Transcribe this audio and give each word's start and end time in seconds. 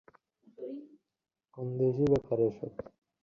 কোন 1.53 1.67
দেশী 1.79 2.05
ব্যাপার 2.11 2.37
এসব? 2.47 2.71